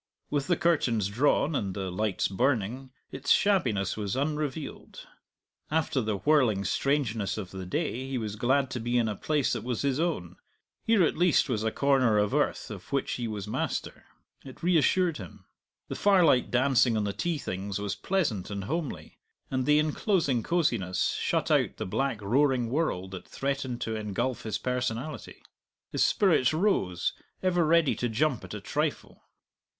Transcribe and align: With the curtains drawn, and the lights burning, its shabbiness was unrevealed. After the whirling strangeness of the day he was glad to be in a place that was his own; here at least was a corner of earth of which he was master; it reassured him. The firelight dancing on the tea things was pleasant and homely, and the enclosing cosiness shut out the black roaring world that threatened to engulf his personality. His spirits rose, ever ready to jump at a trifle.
With 0.31 0.47
the 0.47 0.57
curtains 0.57 1.09
drawn, 1.09 1.53
and 1.55 1.75
the 1.75 1.91
lights 1.91 2.27
burning, 2.27 2.89
its 3.11 3.29
shabbiness 3.29 3.95
was 3.95 4.15
unrevealed. 4.15 5.05
After 5.69 6.01
the 6.01 6.17
whirling 6.17 6.65
strangeness 6.65 7.37
of 7.37 7.51
the 7.51 7.67
day 7.67 8.07
he 8.09 8.17
was 8.17 8.35
glad 8.35 8.71
to 8.71 8.79
be 8.79 8.97
in 8.97 9.07
a 9.07 9.15
place 9.15 9.53
that 9.53 9.63
was 9.63 9.83
his 9.83 9.99
own; 9.99 10.37
here 10.83 11.03
at 11.03 11.17
least 11.19 11.49
was 11.49 11.63
a 11.63 11.69
corner 11.71 12.17
of 12.17 12.33
earth 12.33 12.71
of 12.71 12.91
which 12.91 13.11
he 13.11 13.27
was 13.27 13.47
master; 13.47 14.05
it 14.43 14.63
reassured 14.63 15.17
him. 15.17 15.45
The 15.87 15.93
firelight 15.93 16.49
dancing 16.49 16.97
on 16.97 17.03
the 17.03 17.13
tea 17.13 17.37
things 17.37 17.77
was 17.77 17.93
pleasant 17.93 18.49
and 18.49 18.63
homely, 18.63 19.19
and 19.51 19.67
the 19.67 19.77
enclosing 19.77 20.41
cosiness 20.41 21.11
shut 21.19 21.51
out 21.51 21.77
the 21.77 21.85
black 21.85 22.23
roaring 22.23 22.71
world 22.71 23.11
that 23.11 23.27
threatened 23.27 23.81
to 23.81 23.95
engulf 23.95 24.41
his 24.41 24.57
personality. 24.57 25.43
His 25.91 26.03
spirits 26.03 26.55
rose, 26.55 27.13
ever 27.43 27.63
ready 27.63 27.93
to 27.97 28.09
jump 28.09 28.43
at 28.43 28.55
a 28.55 28.59
trifle. 28.61 29.21